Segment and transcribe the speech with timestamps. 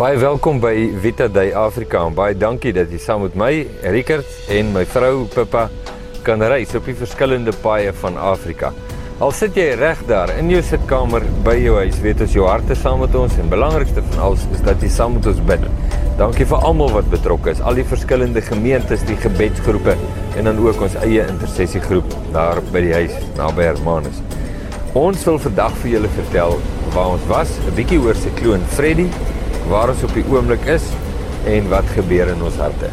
[0.00, 3.50] Baie welkom by Vita Day Afrika en baie dankie dat jy saam met my,
[3.92, 5.66] Rickert en my vrou Pippa
[6.24, 8.70] kan reis op die verskillende paaie van Afrika.
[9.20, 12.72] Al sit jy reg daar in jou sitkamer by jou huis, weet ons jou hart
[12.72, 15.66] is saam met ons en belangrikste van alles is dat jy saam met ons bid.
[16.16, 19.98] Dankie vir almal wat betrokke is, al die verskillende gemeentes, die gebedsgroepe
[20.40, 24.24] en dan ook ons eie intersessiegroep daar by die huis naby Hermanus.
[24.96, 26.56] Ons wil vandag vir julle vertel
[26.96, 29.06] waar ons was, 'n bietjie oor sikloon Freddy,
[29.70, 30.88] waar ons op die oomblik is
[31.46, 32.90] en wat gebeur in ons harte.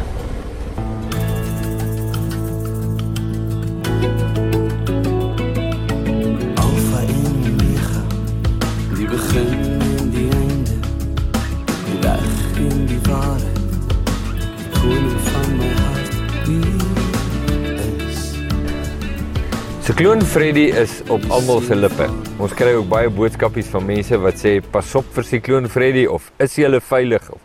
[19.98, 22.04] Sikloon Freddy is op almal se lippe.
[22.38, 26.28] Ons kry ook baie boodskapies van mense wat sê pas op vir Sikloon Freddy of
[26.38, 27.40] is jy veilig of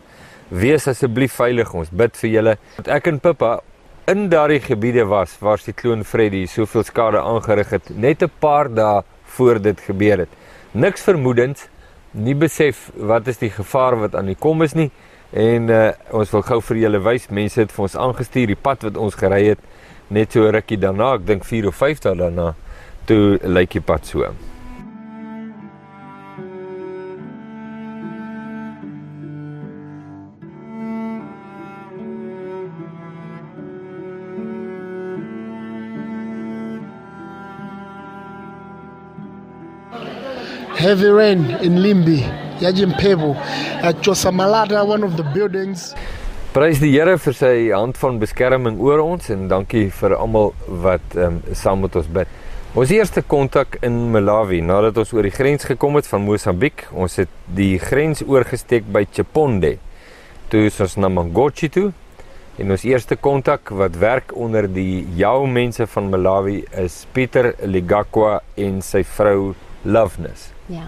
[0.61, 1.73] wees asseblief veilig.
[1.73, 2.53] Ons bid vir julle.
[2.75, 3.55] Want ek en Pippa
[4.13, 9.01] in daardie gebiede was waar Sikloon Freddy soveel skade aangerig het net 'n paar dae
[9.33, 10.29] voor dit gebeur het.
[10.73, 11.57] Niks vermoedend,
[12.11, 14.91] nie besef wat is die gevaar wat aan die kom is nie.
[15.31, 18.83] En uh, ons wil gou vir julle wys, mense het vir ons aangestuur die pad
[18.83, 19.59] wat ons gery het
[20.13, 22.53] net rukkie daarna, ek dink 4 of 5 dae daarna,
[23.09, 24.33] toe lyk die pad so.
[40.83, 42.19] Heavy rain in Limbi,
[42.59, 43.37] Yajimpebo,
[43.81, 45.95] at Josamalata, one of the buildings.
[46.53, 50.51] Prys die Here vir sy hand van beskerming oor ons en dankie vir almal
[50.83, 52.29] wat um, saam met ons bid.
[52.77, 56.85] Ons eerste kontak in Malawi nadat ons oor die grens gekom het van Mosambiek.
[56.93, 59.79] Ons het die grens oorgesteek by Chiponde.
[60.53, 61.87] Toe is ons na Mangochi toe.
[62.61, 68.43] En ons eerste kontak wat werk onder die jou mense van Malawi is Pieter Ligakwa
[68.61, 69.55] en sy vrou
[69.89, 70.51] Loveness.
[70.69, 70.85] Ja.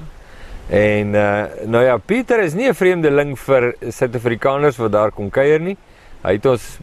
[0.69, 5.59] En uh nou ja, Pieter is nie 'n vreemdeling vir Suid-Afrikaners wat daar kom kuier
[5.59, 5.77] nie.
[6.23, 6.79] Hy het ons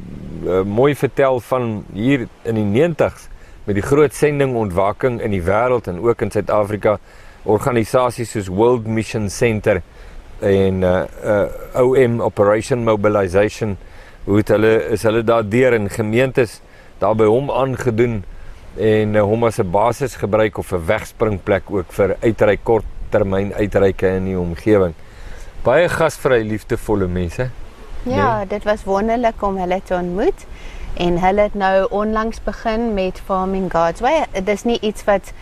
[0.47, 3.29] uh, mooi vertel van hier in die 90s
[3.65, 6.99] met die groot sending ontwaking in die wêreld en ook in Suid-Afrika
[7.43, 9.83] organisasies soos World Mission Center
[10.39, 13.77] en uh, uh OM Operation Mobilization
[14.25, 16.61] hoe het hulle is hulle daar deur in gemeentes
[16.99, 18.23] daar by hom aangedoen
[18.79, 23.53] en uh, hom as 'n basis gebruik of 'n wegspringplek ook vir uitreik kort termyn
[23.55, 24.95] uitreike in die omgewing.
[25.63, 27.51] Baie gasvry liefdevolle mense.
[28.03, 28.47] Ja, Nee.
[28.47, 30.47] dit was wonderlik om hulle te ontmoet
[30.97, 34.25] en hulle het nou onlangs begin met Farming God's Way.
[34.33, 35.33] Dit is nie iets wat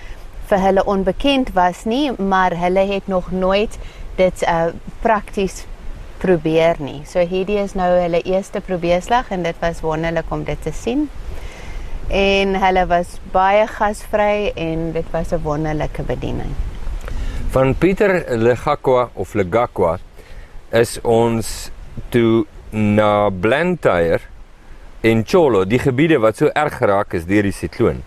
[0.50, 3.78] vir hulle onbekend was nie, maar hulle het nog nooit
[4.16, 4.66] dit uh
[5.00, 5.64] prakties
[6.18, 7.00] probeer nie.
[7.06, 11.08] So hierdie is nou hulle eerste probeerslag en dit was wonderlik om dit te sien.
[12.10, 16.52] En hulle was baie gasvry en dit was 'n wonderlike bediening.
[17.50, 19.96] Van Pieter Legakwa of Legakwa
[20.70, 21.48] is ons
[22.14, 24.20] toe na Blantyre
[25.02, 28.04] en Cholo, die gebiede wat so erg geraak is deur die sikloon.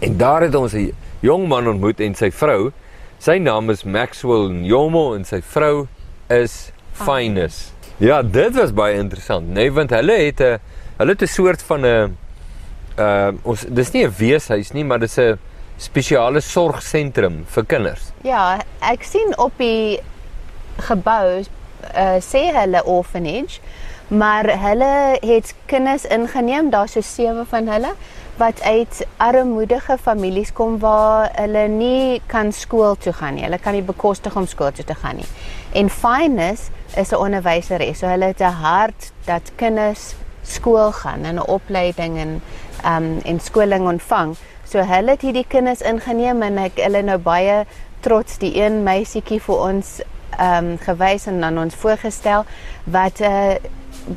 [0.00, 2.72] En daar het ons 'n jong man ontmoet en sy vrou.
[3.18, 5.86] Sy naam is Maxwell Nyomo en sy vrou
[6.30, 7.72] is Finus.
[7.98, 10.58] Ja, dit was baie interessant, nee, want hulle het 'n
[10.96, 12.16] hulle het 'n soort van 'n
[12.98, 15.38] uh ons dis nie 'n weeshuis nie, maar dis 'n
[15.76, 18.12] spesiale sorgsentrum vir kinders.
[18.22, 20.00] Ja, ek sien op die
[20.88, 23.60] gebou uh, sê hulle orphanage,
[24.08, 27.94] maar hulle het kinders ingeneem, daar's so sewe van hulle
[28.36, 33.44] wat uit armoedige families kom waar hulle nie kan skool toe gaan nie.
[33.46, 35.28] Hulle kan nie bekostig om skool toe te gaan nie.
[35.78, 41.36] En Finus is 'n onderwyseres, so hulle het 'n hart dat kinders skool gaan en
[41.36, 42.42] 'n opleiding en
[42.84, 44.36] um en skoling ontvang.
[44.64, 47.64] So hulle het hierdie kinders ingeneem en ek hulle nou baie
[48.00, 50.00] trots die een meisietjie vir ons
[50.40, 52.44] um gewys en aan ons voorgestel
[52.84, 53.54] wat 'n uh,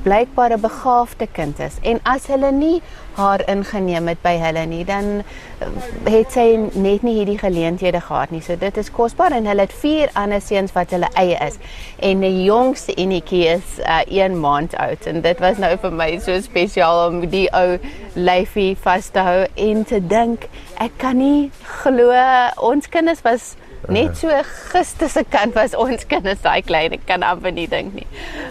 [0.04, 1.76] blykbaar 'n begaafde kind is.
[1.82, 2.82] En as hulle nie
[3.14, 5.68] haar ingeneem het by hulle nie, dan uh,
[6.04, 8.42] het sy net nie hierdie geleenthede gehad nie.
[8.42, 11.58] So dit is kosbaar en hulle het vier ander seuns wat hulle eie is.
[12.00, 16.20] En die jongste enetjie is uh, 1 maand oud en dit was nou vir my
[16.20, 17.78] so spesiaal om die ou
[18.14, 21.52] lyfie vas te hou en te dink ek kan nie
[21.82, 22.14] glo
[22.58, 23.56] ons kinders was
[23.90, 24.30] Net so
[24.72, 28.08] gister se kant was ons kinders daai klein, ek kan amper nie dink nie.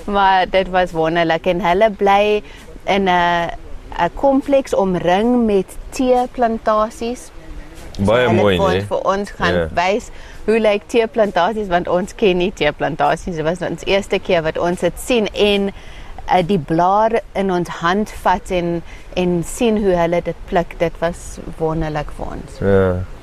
[0.06, 2.42] Maar dit was wonderlik en hulle bly
[2.86, 3.50] in 'n
[3.98, 7.30] 'n kompleks omring met teeplantasies
[7.98, 8.82] Baie hulle mooi, nee.
[8.84, 9.60] vir ons gaan Ja.
[9.60, 9.68] ja.
[9.74, 10.10] wys
[10.44, 13.36] hoe lyk teeplantasies want ons ken nie teeplantasies.
[13.36, 17.68] Dit was ons eerste keer wat ons dit sien en uh, die blaar in ons
[17.80, 18.82] hand vat en
[19.16, 20.78] en sien hoe hulle dit pluk.
[20.78, 22.58] Dit was wonderlik vir ons.
[22.60, 23.15] Ja.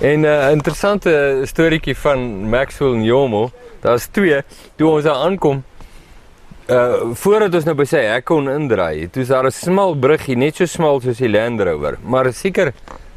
[0.00, 3.50] En 'n uh, interessante storieetjie van Maxwell en Jomo.
[3.80, 4.42] Daar's twee
[4.76, 5.64] toe ons daar aankom.
[6.66, 10.36] Uh voordat ons nou by sy hek kon indraai, toe is daar 'n smal bruggie,
[10.36, 12.72] net so smal soos die Land Rover, maar seker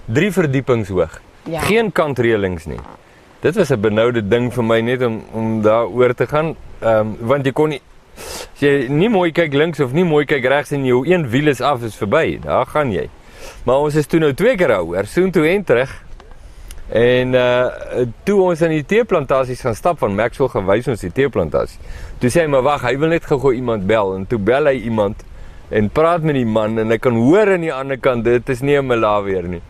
[0.05, 1.21] 3 verdiepings hoog.
[1.43, 1.59] Ja.
[1.59, 2.79] Geen kantreëlings nie.
[3.39, 6.55] Dit was 'n benoude ding vir my net om om daar oor te gaan.
[6.81, 7.81] Ehm um, want jy kon nie
[8.55, 11.47] as jy nie mooi kyk links of nie mooi kyk regs en jou een wiel
[11.47, 12.39] is af is verby.
[12.41, 13.09] Daar gaan jy.
[13.63, 16.03] Maar ons is toe nou twee keer daaroor, soontoe en terug.
[16.91, 21.11] En uh toe ons aan die teeplantasies gaan stap van Maxwell gaan wys ons die
[21.11, 21.79] teeplantasie.
[22.19, 24.81] Toe sê hy maar wag, hy wil net gou-gou iemand bel en toe bel hy
[24.83, 25.23] iemand
[25.73, 28.61] en praat met die man en hy kan hoor aan die ander kant dit is
[28.61, 29.61] nie 'n Malawier nie.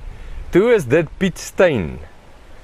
[0.52, 2.00] Toe is dit Piet Steyn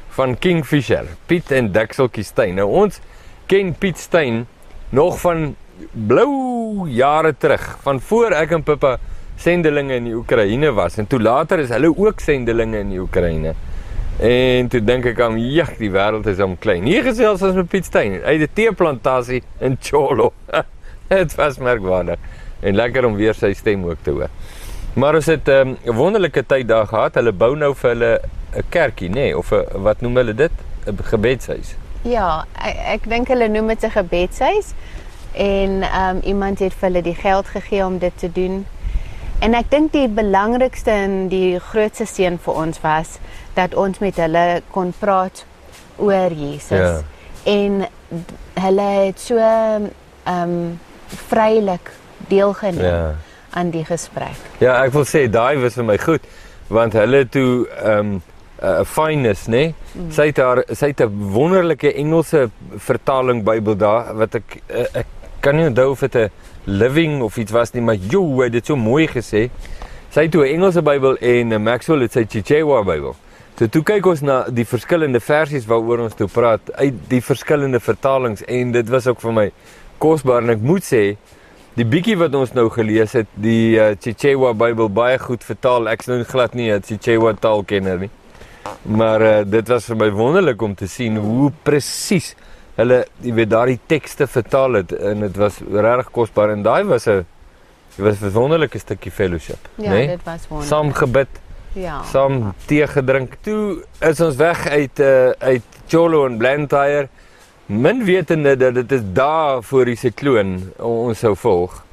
[0.10, 1.06] van Kingfisher.
[1.28, 2.56] Piet en Dikseltjie Steyn.
[2.56, 3.00] Nou ons
[3.48, 4.48] ken Piet Steyn
[4.90, 5.56] nog van
[5.94, 8.98] blou jare terug, van voor ek en Pippa
[9.38, 13.54] sendelinge in die Oekraïne was en toe later is hulle ook sendelinge in die Oekraïne.
[14.20, 17.68] En toe dink ek aan, "Jag, die wêreld is om klein." Hier gesels ons met
[17.68, 20.34] Piet Steyn uit die teeplantasie in Cholo.
[21.08, 22.18] Dit was merkwaardig
[22.60, 24.28] en lekker om weer sy stem ook te hoor.
[24.94, 27.16] Maar ons het ehm, 'n um, wonderlike tyd daar gehad.
[27.16, 28.22] Hulle bou nou vir hulle
[28.56, 30.52] 'n kerkie, nê, nee, of 'n wat noem hulle dit?
[30.86, 31.76] 'n Gebedshuis.
[32.02, 34.74] Ja, ek, ek dink hulle noem dit 'n gebedshuis
[35.34, 38.66] en ehm um, iemand het vir hulle die geld gegee om dit te doen.
[39.40, 43.16] En ek dink die belangrikste en die grootste seën vir ons was
[43.56, 44.44] dat ons met hulle
[44.74, 45.46] kon praat
[45.96, 46.76] oor Jesus.
[46.76, 46.98] Ja.
[47.48, 47.86] En
[48.60, 49.88] hulle het so ehm
[50.28, 50.80] um,
[51.30, 51.92] vrylik
[52.30, 53.16] deelgeneem Ja.
[53.50, 54.38] aan die gesprek.
[54.60, 56.28] Ja, ek wil sê daai was vir my goed
[56.68, 58.12] want hulle toe ehm um,
[58.60, 59.52] 'n uh, fineness, nê?
[59.52, 59.76] Nee?
[59.94, 60.12] Mm.
[60.12, 65.08] Sy het haar sy het 'n wonderlike Engelse vertaling Bybel daar wat ek uh, ek
[65.40, 66.30] kan nie onthou of dit 'n
[66.70, 69.48] living of iets was nie, maar jo, hy het dit so mooi gesê.
[70.14, 73.16] Sy het toe 'n Engelse Bybel en uh, Maxwell het sy Chichewa Bybel.
[73.58, 77.80] So toe kyk ons na die verskillende versies waaroor ons toe praat uit die verskillende
[77.80, 79.52] vertalings en dit was ook vir my
[79.98, 81.18] kosbaar en ek moet sê
[81.80, 85.86] Die bietjie wat ons nou gelees het, die uh, Chichewa Bybel baie goed vertaal.
[85.88, 88.10] Ek's nou glad nie 'n Chichewa taalkenner nie.
[88.84, 92.36] Maar uh, dit was vir my wonderlik om te sien hoe presies
[92.80, 97.08] hulle, jy weet, daardie tekste vertaal het en dit was regtig kosbaar en daai was
[97.08, 97.26] 'n
[97.96, 100.08] dit was 'n wonderlike stukkie fellowship, Ja, né?
[100.08, 100.70] dit was wonderlik.
[100.70, 101.28] Saam gebid,
[101.74, 102.04] ja.
[102.04, 103.38] saam tee gedrink.
[103.42, 107.08] Toe is ons weg uit uh, uit Cholo en Blantyre.
[107.66, 111.84] Min wetende dat dit is daar voor die sikloon ons sou volg.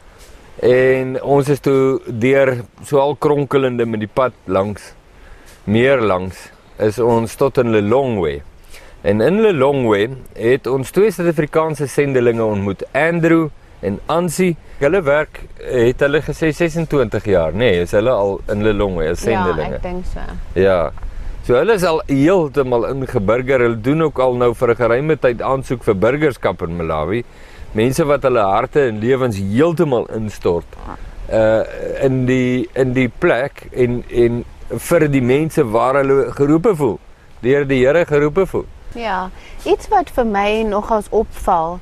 [0.63, 4.95] En ons is toe deur so al kronkelende met die pad langs
[5.65, 8.41] meer langs is ons tot in Lilongwe.
[9.07, 13.45] En in Lilongwe het ons twee Suid-Afrikaanse sendelinge ontmoet, Andrew
[13.87, 14.57] en Ansie.
[14.81, 19.23] Hulle werk het hulle gesê 26 jaar, nê, nee, is hulle al in Lilongwe as
[19.23, 19.79] Ja, sendelinge.
[19.79, 20.27] ek dink so.
[20.59, 20.91] Ja.
[21.47, 23.63] So hulle is al heeltemal ingeburger.
[23.69, 27.23] Hulle doen ook al nou vir 'n geruime tyd aansoek vir burgerskap in Malawi.
[27.75, 30.67] Mense wat hulle harte en lewens heeltemal instort
[31.31, 31.63] uh
[32.03, 36.99] in die in die plek en en vir die mense waar hulle geroepe voel.
[37.43, 38.67] Deur die Here geroepe voel.
[38.97, 39.31] Ja,
[39.69, 41.79] iets wat vir my nogals opval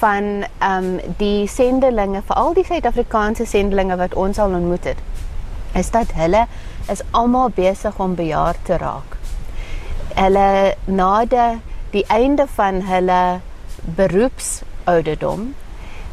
[0.00, 5.02] van ehm um, die sendelinge, veral die Suid-Afrikaanse sendelinge wat ons al ontmoet het,
[5.76, 6.46] is dat hulle
[6.88, 9.18] is almal besig om bejaard te raak.
[10.14, 11.44] Hulle nade
[11.92, 13.40] die einde van hulle
[14.00, 15.52] beroepsouderdom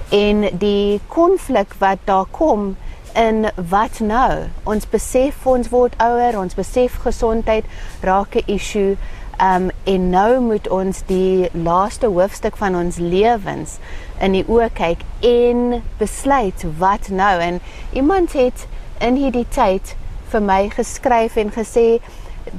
[0.09, 2.75] en die konflik wat daar kom
[3.15, 4.51] in wat nou?
[4.63, 7.65] Ons besef ons word ouer, ons besef gesondheid
[8.03, 8.97] raak 'n issue.
[9.41, 13.77] Um en nou moet ons die laaste hoofstuk van ons lewens
[14.21, 17.59] in die oë kyk en besluit wat nou en
[17.91, 18.67] iemand het
[19.01, 19.95] in hierdie tyd
[20.29, 21.87] vir my geskryf en gesê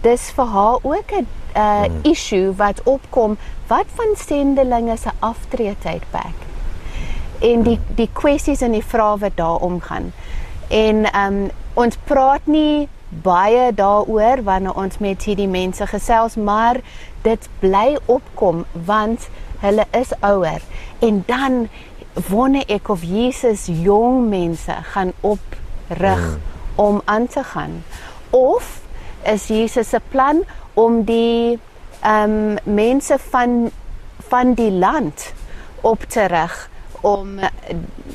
[0.02, 2.00] dis vir haar ook 'n uh, Hmm.
[2.02, 3.36] issue wat opkom
[3.66, 6.42] wat van sendelinge se aftreetydperk
[7.42, 10.12] en die die kwessies en die vrae wat daar omgaan.
[10.68, 12.88] En um, ons praat nie
[13.22, 16.80] baie daaroor wanneer ons met hierdie mense gesels, maar
[17.22, 19.28] dit bly opkom want
[19.62, 20.62] hulle is ouer.
[20.98, 21.68] En dan
[22.28, 26.40] wonder ek of Jesus jong mense gaan oprig mm.
[26.74, 27.82] om aan te gaan
[28.30, 28.80] of
[29.22, 30.42] is Jesus se plan
[30.74, 31.58] om die
[32.02, 33.70] ehm um, mense van
[34.28, 35.32] van die land
[35.80, 36.70] op te rig
[37.02, 37.38] om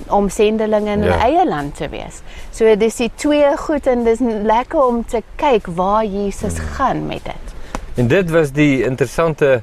[0.10, 1.26] om sendelinge in hulle Ja.
[1.26, 2.22] eie land te wees.
[2.52, 7.24] So dis die twee goed en dis lekker om te kyk waar Jesus gaan met
[7.24, 7.56] dit.
[7.96, 9.62] En dit was die interessante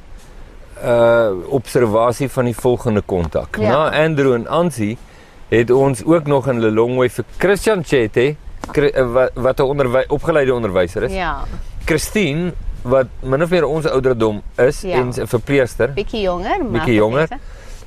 [0.85, 3.57] uh observasie van die volgende kontak.
[3.57, 3.69] Ja.
[3.71, 4.99] Na Andrew en Ansie
[5.49, 8.35] het ons ook nog in Lilongwe vir Christian Chete
[8.77, 11.13] uh, wat 'n onderwy opgeleide onderwyser is.
[11.13, 11.45] Ja,
[11.85, 12.53] Christine
[12.83, 14.97] wat min of meer ons ouderdom is Ja.
[14.97, 17.27] en 'n verpleegster bietjie jonger, maar Bietjie jonger.
[17.29, 17.39] mense.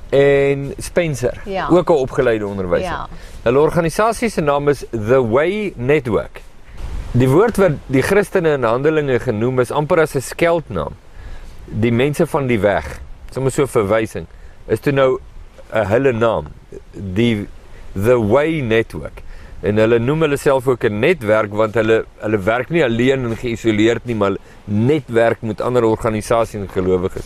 [0.10, 1.68] En Spencer, Ja.
[1.70, 2.90] ook 'n opgeleide onderwyser.
[2.90, 3.08] Ja.
[3.44, 6.42] Hulle organisasie se naam is The Way Network.
[7.12, 10.94] Die woord wat die Christene in Handelinge genoem is amper as 'n skeldnaam.
[11.66, 13.00] Die mense van die weg,
[13.32, 14.26] sommer so 'n verwysing,
[14.68, 15.20] is toe nou
[15.74, 16.48] 'n hulle naam,
[16.92, 17.48] die
[17.94, 19.22] The Way Network.
[19.62, 23.38] En hulle noem hulle self ook 'n netwerk want hulle hulle werk nie alleen en
[23.38, 24.36] geïsoleerd nie, maar
[24.66, 27.26] netwerk met ander organisasies en gelowiges.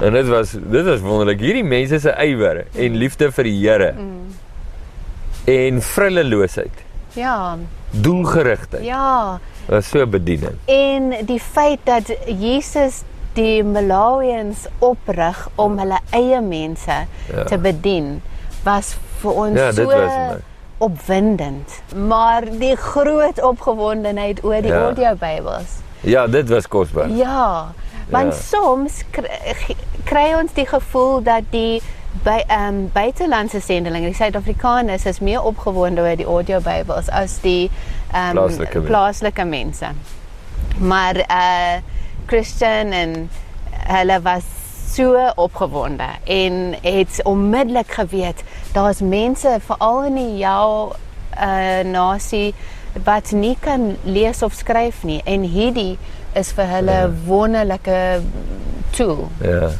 [0.00, 1.40] En dit was dit was wonderlik.
[1.40, 4.34] Hierdie mense se ywer en liefde vir die Here Mm.
[5.44, 7.56] en vrilleloosheid, Ja,
[7.90, 8.84] doelgerigtheid.
[8.84, 9.38] ja.
[9.68, 10.54] Was so bediening.
[10.64, 13.02] En die feit dat Jesus
[13.32, 17.44] die Malawians oprig om hulle eie mense Ja.
[17.44, 18.22] te bedien
[18.64, 20.38] was vir ons Ja, so was
[20.78, 21.82] opwindend.
[22.08, 24.82] Maar die groot opgewondenheid oor die Ja.
[24.84, 25.78] audiobybels.
[26.00, 27.08] Ja, dit was kosbaar.
[27.10, 27.72] Ja,
[28.10, 28.40] want Ja.
[28.40, 29.04] soms
[30.04, 31.82] kry, ons die gevoel dat die
[32.24, 37.70] by ehm um, buitelandse sendelinge, die Suid-Afrikaners is meer opgewonde oor die audiobybels as die
[38.12, 38.88] ehm Plaaslike um, mense.
[38.88, 39.86] plaaslike mense.
[40.78, 41.80] Maar uh
[42.26, 43.30] Christian en
[43.70, 44.44] hulle was
[44.92, 50.92] so opgewonde en het onmiddellik geweet daar's mense veral in jou
[51.40, 52.54] uh nasie
[53.04, 55.98] wat nie kan lees of skryf nie en hierdie
[56.34, 57.10] is vir hulle Ja.
[57.26, 58.20] wonderlike
[58.90, 59.28] tool.
[59.42, 59.70] Ja.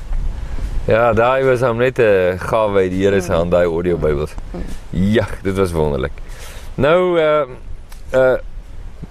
[0.88, 4.34] Ja, daai was hom net 'n gawe uit die Here se hand daai audio Bybels.
[4.90, 6.12] Ja, dit was wonderlik.
[6.76, 7.44] Nou uh
[8.14, 8.38] uh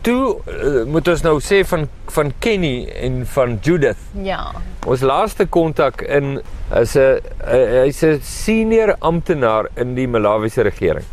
[0.02, 3.98] toe uh, moet ons nou sê van van Kenny en van Judith.
[4.24, 4.52] Ja.
[4.88, 6.42] Ons laaste kontak in
[6.82, 11.06] is 'n uh, hy's 'n senior amptenaar in die Malawiese regering.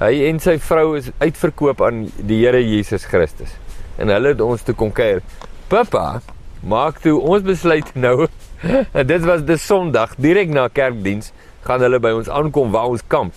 [0.00, 3.48] Hy en sy vrou is uitverkoop aan die Here Jesus Christus.
[4.00, 5.20] En hulle het ons toe kom kuier.
[5.70, 6.20] Pappa,
[6.66, 8.26] maak toe ons besluit nou.
[8.98, 11.32] en dit was dis Sondag, direk na kerkdiens,
[11.68, 13.34] gaan hulle by ons aankom waar ons kamp.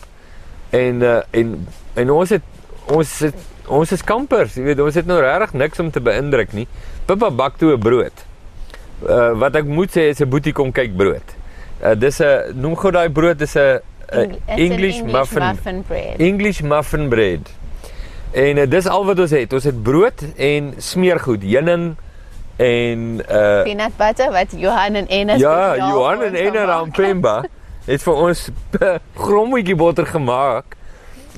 [0.74, 1.56] En uh, en
[2.00, 2.44] en ons het
[2.92, 6.52] ons het ons is kampers, jy weet, ons het nou regtig niks om te beïndruk
[6.58, 6.66] nie.
[7.08, 8.26] Pappa bak toe 'n brood.
[9.04, 11.36] Uh, wat ek moet sê is 'n boetie kom kyk brood.
[11.84, 13.80] Uh, dis 'n noem gou daai brood is 'n
[14.14, 16.20] Eng- it's an English, muffin muffin bread.
[16.20, 17.50] English muffin bread.
[18.34, 19.54] En uh, dis al wat ons het.
[19.54, 21.94] Ons het brood en smeergoed, heuning
[22.62, 27.40] en uh Peanut butter wat Johan en Enes ja, Johan en Ena gemaak Rampemba
[27.90, 28.44] het vir ons
[29.26, 30.78] grommetjie botter gemaak.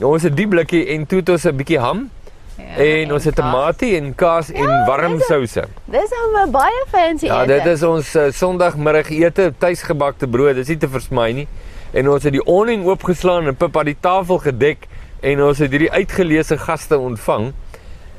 [0.04, 2.10] Ons het die blikkie en toe het ons 'n bietjie ham
[2.56, 5.64] Ja, en ons het tamatie en kaas en warm souse.
[5.92, 7.54] Dis al 'n baie fancy Ja, ete.
[7.54, 10.56] dit is ons uh, Sondagmiddagete, tuisgebakte brood.
[10.56, 11.48] Dis nie te versmy nie.
[11.92, 14.88] En ons het die awning oopgeslaan en Pippa die tafel gedek
[15.26, 17.52] en ons het hierdie uitgeleese gaste ontvang.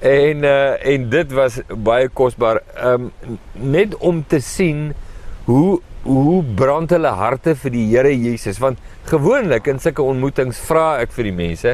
[0.06, 2.60] En uh en dit was baie kosbaar
[2.92, 3.10] um
[3.52, 4.90] net om te sien
[5.46, 8.78] hoe hoe brand hulle harte vir die Here Jesus want
[9.10, 11.72] gewoonlik in sulke ontmoetings vra ek vir die mense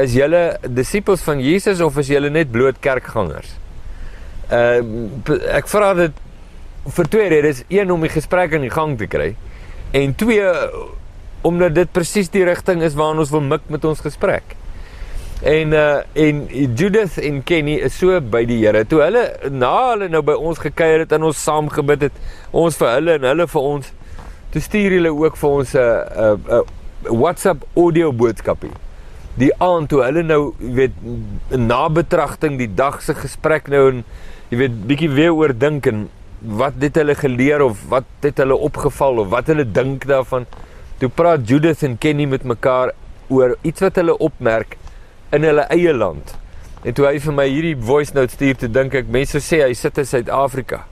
[0.00, 3.52] is julle disippels van Jesus of is julle net bloot kerkgangers?
[4.50, 4.80] Uh
[5.54, 6.22] ek vra dit
[6.96, 7.62] vir twee redes.
[7.72, 9.34] Een om die gesprek aan die gang te kry
[9.94, 10.48] en twee
[11.44, 14.56] omdat dit presies die rigting is waarna ons wil mik met ons gesprek.
[15.44, 18.84] En uh en Judith en Kenny is so by die Here.
[18.88, 22.78] Toe hulle na hulle nou by ons gekuier het en ons saam gebid het, ons
[22.80, 23.90] vir hulle en hulle vir ons,
[24.54, 26.64] toe stuur hulle ook vir ons 'n uh, 'n uh, uh,
[27.20, 28.72] WhatsApp audio boodskapie.
[29.36, 30.96] Die aand toe hulle nou, jy weet,
[31.50, 34.04] in nabetragting die dag se gesprek nou en
[34.50, 36.08] jy weet bietjie weer oor dink en
[36.40, 40.46] wat het hulle geleer of wat het hulle opgeval of wat hulle dink daarvan.
[40.98, 42.92] Toe praat Judith en Kenny met mekaar
[43.28, 44.76] oor iets wat hulle opmerk
[45.34, 46.34] in hulle eie land.
[46.84, 49.72] En toe hy vir my hierdie voice note stuur, toe dink ek mense sê hy
[49.74, 50.84] sit in Suid-Afrika.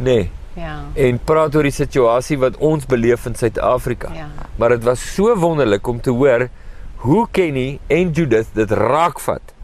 [0.00, 0.80] Nee, Ja.
[0.98, 4.08] en praat oor die situasie wat ons beleef in Suid-Afrika.
[4.14, 4.26] Ja.
[4.58, 6.48] Maar dit was so wonderlik om te hoor
[7.04, 9.54] hoe Kenny en Judith dit raakvat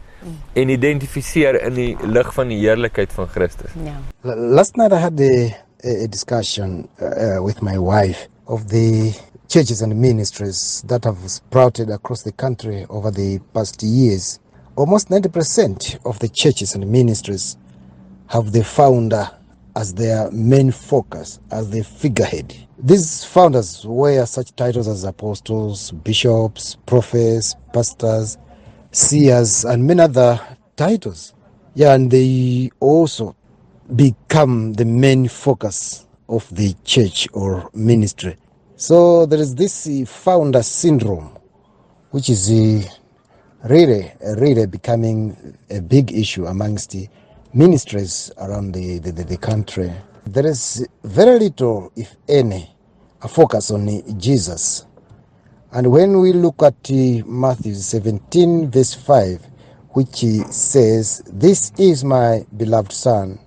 [0.53, 3.71] en identifiseer in die lig van die heerlikheid van Christus.
[3.83, 3.97] Ja.
[4.33, 5.33] Last night I had a,
[5.83, 7.05] a a discussion uh,
[7.37, 9.13] uh, with my wife of the
[9.47, 14.39] churches and ministries that have sprouted across the country over the past years.
[14.75, 17.57] Almost 90% of the churches and ministries
[18.27, 19.29] have the founder
[19.75, 22.53] as their main focus, as the figurehead.
[22.79, 28.37] These founders wear such titles as apostles, bishops, prophets, pastors,
[28.91, 30.39] seers, and many other
[30.75, 31.33] titles.
[31.73, 33.35] Yeah, and they also
[33.95, 38.35] become the main focus of the church or ministry.
[38.79, 41.35] So there is this uh, founder syndrome,
[42.11, 42.87] which is uh,
[43.67, 47.07] really, really becoming a big issue amongst the
[47.55, 49.91] ministries around the, the, the country.
[50.27, 52.71] There is very little, if any,
[53.23, 54.85] a focus on Jesus.
[55.71, 56.91] And when we look at
[57.25, 59.43] Matthew 17, verse 5,
[59.93, 60.17] which
[60.51, 63.39] says, This is my beloved Son,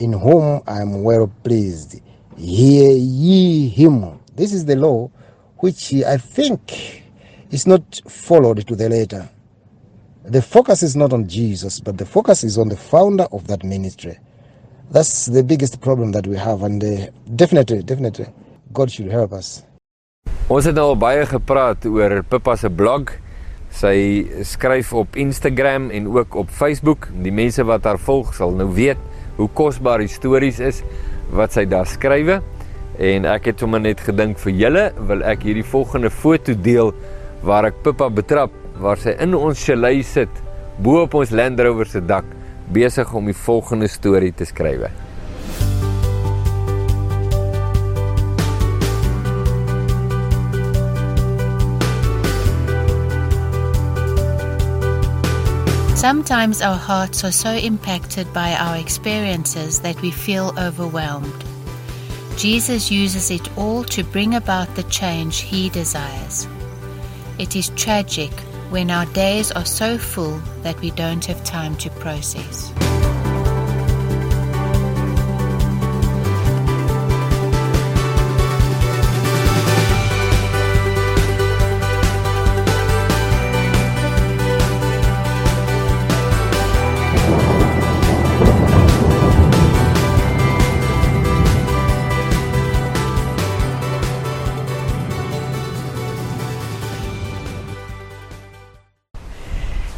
[0.00, 2.00] in whom I am well pleased.
[2.36, 4.21] Hear ye him.
[4.34, 5.10] This is the law
[5.58, 7.02] which I think
[7.50, 9.28] is not followed to the letter.
[10.24, 13.64] The focus is not on Jesus, but the focus is on the founder of that
[13.64, 14.18] ministry.
[14.90, 18.26] That's the biggest problem that we have, and uh, definitely, definitely,
[18.72, 19.62] God should help us.
[20.52, 23.12] Ons het nou al baie gepraat oor Pippa se blog.
[23.72, 23.94] Sy
[24.44, 27.08] skryf op Instagram en ook op Facebook.
[27.24, 29.00] Die mense wat haar volg sal nou weet
[29.38, 30.82] hoe kosbaar die stories is
[31.32, 32.42] wat sy daar skrywe.
[33.02, 36.92] En ek het sommer net gedink vir julle wil ek hierdie volgende foto deel
[37.42, 40.42] waar ek Pippa betrap waar sy in ons chalet sit
[40.78, 42.28] bo op ons Land Rover se dak
[42.70, 44.90] besig om die volgende storie te skrywe.
[55.98, 61.51] Sometimes our hearts are so impacted by our experiences that we feel overwhelmed.
[62.36, 66.48] Jesus uses it all to bring about the change he desires.
[67.38, 68.32] It is tragic
[68.70, 72.72] when our days are so full that we don't have time to process.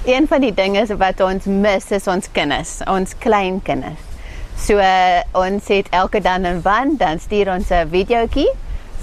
[0.04, 4.00] Een van die dinge wat ons mis is ons kinders, ons klein kinders.
[4.60, 8.50] So uh, ons het elke dan en wan dan stuur ons 'n videoetjie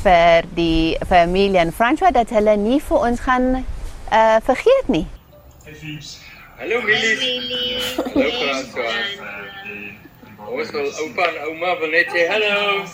[0.04, 3.66] vir die Amelia en François dat hulle nie vir ons gaan
[4.14, 5.08] uh vergeet nie.
[6.58, 7.82] Hallo Millie.
[8.14, 8.94] Hallo François.
[10.50, 12.86] Ons wil oupa en ouma wil net sê hallo.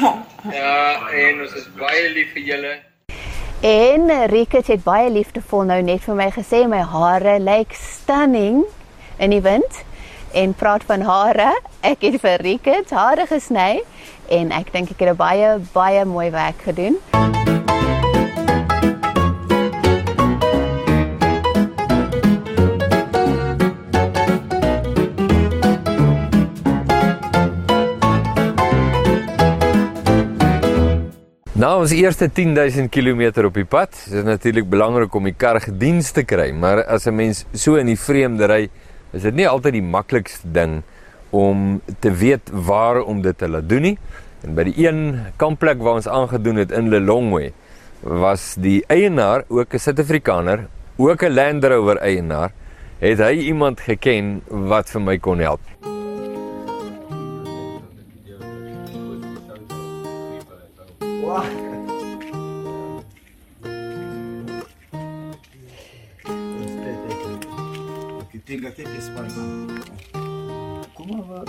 [0.00, 0.18] Hallo.
[0.50, 2.74] Ja, en ons is baie lief vir julle.
[3.60, 8.66] En Riket het baie liefdevol nou net vir my gesê my hare lyk stunning
[9.16, 9.80] in die wind
[10.36, 11.54] en praat van hare.
[11.80, 13.80] Ek het vir Riket hare gesny
[14.28, 17.00] en ek dink ek het 'n baie baie mooi werk gedoen.
[31.66, 35.58] Na ons eerste 10000 km op die pad, is dit natuurlik belangrik om die kar
[35.64, 38.68] gediens te kry, maar as 'n mens so in die vreemde ry,
[39.12, 40.84] is dit nie altyd die maklikste ding
[41.32, 43.98] om te weet waar om dit te laat doen nie.
[44.44, 47.52] En by die een kampplek waar ons aangedoen het in Lelongwe,
[48.02, 52.52] was die eienaar ook 'n Suid-Afrikaner, ook 'n Land Rover eienaar,
[53.00, 55.60] het hy iemand geken wat vir my kon help.
[68.56, 69.26] Tenga até que esse pai
[70.94, 71.44] Como ela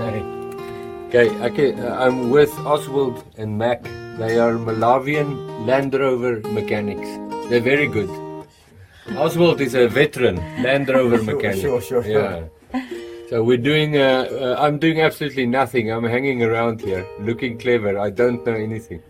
[0.00, 0.22] Hey.
[1.08, 3.82] Okay, okay, uh, I'm with Oswald and Mac.
[4.18, 7.06] They are Malawian Land Rover mechanics.
[7.50, 8.08] They're very good.
[9.18, 11.60] Oswald is a veteran Land Rover mechanic.
[11.60, 12.48] sure, sure, sure.
[12.72, 12.82] Yeah.
[13.28, 13.98] So we're doing.
[13.98, 15.92] Uh, uh, I'm doing absolutely nothing.
[15.92, 17.98] I'm hanging around here, looking clever.
[17.98, 19.02] I don't know anything,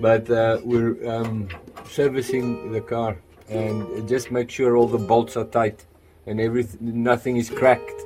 [0.00, 1.48] but uh, we're um,
[1.86, 3.16] servicing the car
[3.50, 5.84] and just make sure all the bolts are tight
[6.26, 8.04] and everything, nothing is cracked,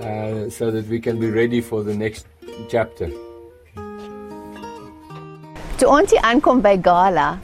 [0.00, 2.26] uh, so that we can be ready for the next
[2.68, 3.10] chapter.
[5.76, 7.36] Toe ons hier aankom by Gala,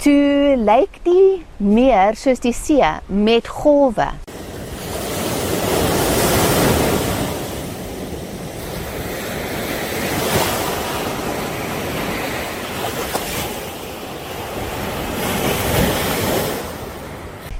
[0.00, 4.08] toe lyk die meer soos die see met golwe.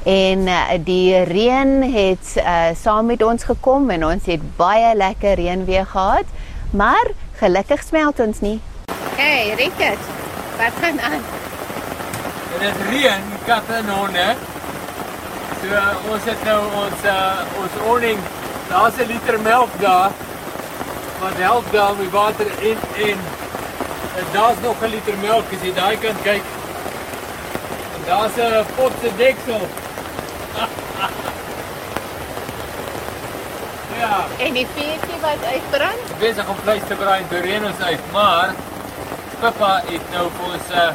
[0.09, 5.35] En uh, die reën het uh, saam met ons gekom en ons het baie lekker
[5.37, 6.25] reën weer gehad.
[6.71, 8.61] Maar gelukkig smelt ons nie.
[9.19, 9.99] Hey, Ricket.
[10.57, 11.21] Wat gaan aan?
[12.55, 14.29] En dit reën katte en honde.
[15.61, 18.23] So uh, ons het nou ons uh, ons awning.
[18.69, 20.11] Daar's 'n liter melk daar.
[21.21, 22.79] Wat help daar die water in
[24.17, 26.49] en daar's nog 'n liter melk as jy daai kant kyk.
[27.95, 29.69] En daar's 'n pot se deksel.
[33.99, 36.19] Ja, En die vuurtjie wat uitbrand?
[36.19, 38.55] besig om vleis te braai en reën ons uit, maar
[39.41, 40.93] Pippa het nou vir ons 'n uh,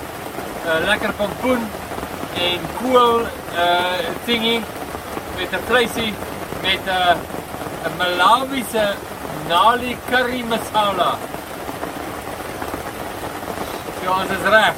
[0.65, 1.61] uh, lekker pompoen
[2.47, 3.21] en kool
[3.55, 4.57] uh thingy
[5.37, 6.13] met 'n vleisie
[6.61, 8.85] met 'n uh, 'n Malawiese
[9.47, 11.11] nali curry masala.
[14.03, 14.73] So ons is reg.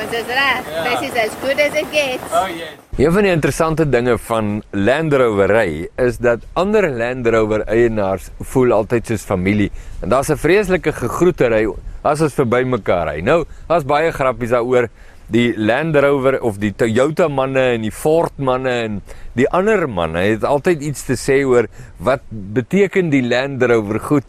[0.00, 0.62] Ons is reg.
[0.74, 0.82] Ja.
[0.82, 2.32] This is as good as it gets.
[2.32, 2.83] Oh yes.
[2.94, 8.70] Een van die interessante dinge van Land Rovery is dat ander Land Rover eienaars voel
[8.76, 9.72] altyd soos familie.
[10.00, 11.66] En daar's 'n vreeslike gegroetery
[12.02, 13.20] as ons verby mekaar ry.
[13.20, 14.88] Nou, daar's baie grappies daaroor
[15.26, 19.02] die Land Rover of die Toyota manne en die Ford manne en
[19.32, 21.66] die ander manne het altyd iets te sê oor
[21.98, 24.24] wat beteken die Land Rover goed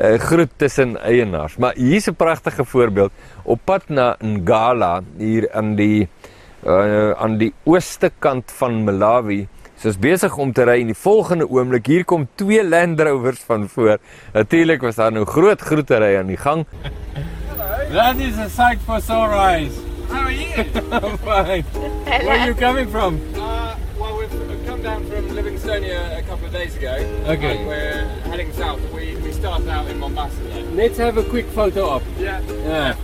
[0.00, 1.56] uh, groet tussen eienaars.
[1.56, 3.12] Maar hier's 'n pragtige voorbeeld
[3.44, 6.08] op pad na Ngala hier aan die
[6.66, 9.46] uh, aan die ooste kant van Malawi.
[9.80, 13.40] So is besig om te ry en die volgende oomblik hier kom twee Land Rovers
[13.48, 13.96] van voor.
[14.34, 16.66] Natuurlik was daar nou groot groetery aan die gang.
[17.92, 19.72] That is a sight for sore eyes.
[20.10, 20.64] How are you?
[20.92, 21.64] I'm fine.
[22.04, 23.20] Where are you coming from?
[23.34, 26.94] Uh, well, we've come down from Livingstonia a couple of days ago.
[27.26, 27.58] Okay.
[27.58, 28.80] And we're heading south.
[28.92, 30.36] We, we started out in Mombasa.
[30.74, 32.02] Let's have a quick photo op.
[32.18, 32.40] Yeah.
[32.66, 32.94] Yeah.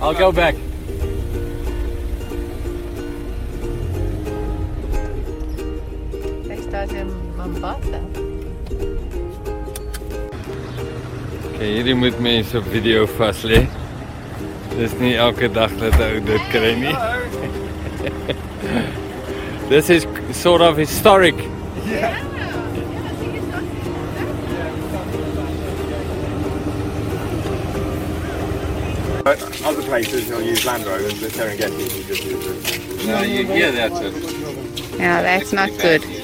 [0.00, 0.54] I'll go back.
[6.86, 8.00] Hy staan in Mombasa.
[11.54, 13.66] Okay, hierdie moet mense op video vas lê.
[14.76, 16.96] Dis nie elke dag dat ou dit kry nie.
[19.68, 21.34] This is sort of historic.
[29.66, 33.06] Other places you'll use Land Rovers, but Serengeti you just use the...
[33.06, 33.90] No, you hear that.
[34.98, 36.15] Yeah, that's not good.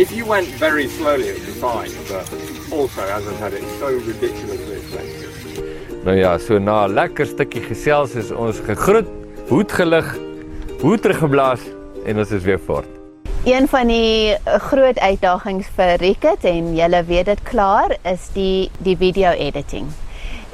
[0.00, 2.24] If you went very slowly, it would be fine, but
[2.72, 5.28] also, as I've had it, it's so ridiculously expensive.
[6.04, 9.04] Nou ja, so na 'n lekker stukkie gesels is ons gegroet,
[9.48, 10.08] hoed gelig,
[10.80, 11.60] hoed teruggeblaas
[12.06, 12.88] en ons is weer voort.
[13.44, 14.36] Een van die
[14.70, 19.92] groot uitdagings vir Ricket en julle weet dit klaar is die die video editing.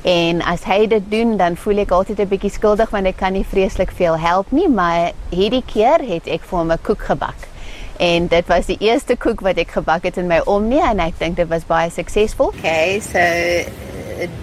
[0.02, 3.32] En as hy dit doen, dan voel ek altyd 'n bietjie skuldig want ek kan
[3.32, 7.54] nie vreeslik veel help nie, maar hierdie keer het ek vir hom 'n koek gebak.
[7.98, 11.16] En dit was die eerste koek wat ek gebak het in my omnie en ek
[11.20, 12.52] dink dit was baie suksesvol.
[12.52, 13.22] Okay, so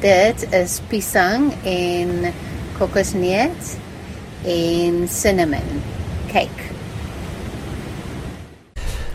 [0.02, 2.34] dit is pisang en
[2.80, 3.74] kokosneut
[4.50, 5.82] en cinnamon
[6.32, 6.72] cake.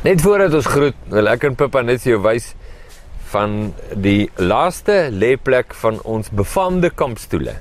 [0.07, 2.53] Net voordat ons groet, wil ek en Pippa net vir jou wys
[3.33, 7.59] van die laaste lêplek van ons befaamde kampstoele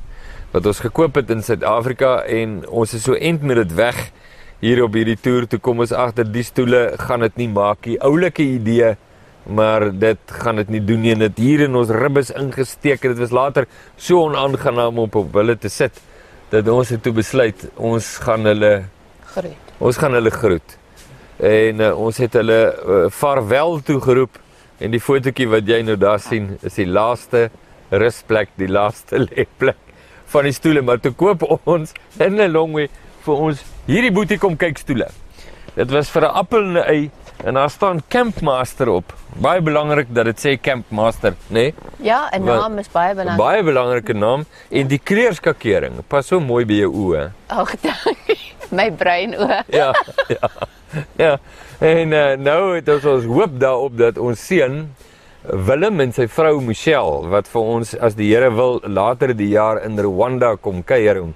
[0.54, 3.98] wat ons gekoop het in Suid-Afrika en ons is so end met dit weg
[4.60, 8.00] hier op hierdie toer toe kom ons agter die stoele gaan dit nie maak nie.
[8.02, 8.96] Oulike idee,
[9.46, 11.14] maar dit gaan dit nie doen nie.
[11.14, 13.02] En dit hier in ons ribbes ingesteek.
[13.02, 16.02] Dit was later so onaangenaam om op hulle te sit
[16.50, 18.76] dat ons het toe besluit ons gaan hulle
[19.28, 19.74] Groot.
[19.84, 20.76] Ons gaan hulle groet.
[21.38, 24.40] En uh, ons het hulle uh, vaarwel toegeroep
[24.82, 27.48] en die fotootjie wat jy nou daar sien is die laaste
[27.92, 29.78] rusplek, die laaste lêplek
[30.32, 32.88] van die stoele maar toe koop ons in 'n longwe
[33.26, 35.08] vir ons hierdie boetie kom kyk stoele.
[35.78, 37.12] Dit was vir 'n appel en 'n ei
[37.46, 39.14] en daar staan Campmaster op.
[39.40, 41.54] Baie belangrik dat dit sê Campmaster, nê?
[41.54, 41.74] Nee?
[42.02, 43.38] Ja, 'n naam is baie belangrik.
[43.38, 46.02] Baie belangrike naam en die kleurskakering.
[46.08, 47.32] Pas so mooi by jou oë.
[47.48, 48.54] Ag, dankie.
[48.72, 49.64] My brein oor.
[49.80, 49.94] Ja,
[50.28, 50.50] ja.
[51.18, 51.38] Ja.
[51.80, 54.96] En uh, nou het ons ons hoop daarop dat ons seun
[55.44, 59.84] Willem en sy vrou Michelle wat vir ons as die Here wil later die jaar
[59.86, 61.36] in Rwanda kom kuier om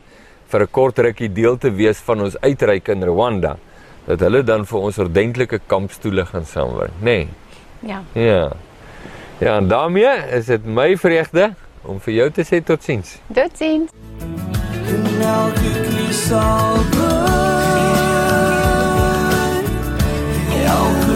[0.52, 3.58] vir 'n kort rukkie deel te wees van ons uitreik in Rwanda
[4.06, 7.04] dat hulle dan vir ons ordentlike kampstoele gaan saambring, nê?
[7.04, 7.28] Nee.
[7.80, 8.04] Ja.
[8.14, 8.52] Ja.
[9.40, 13.18] Ja, en daarmee is dit my vreugde om vir jou te sê totsiens.
[13.34, 13.90] Totsiens.
[15.20, 16.78] Nou kyk jy sal.
[20.72, 21.11] Elke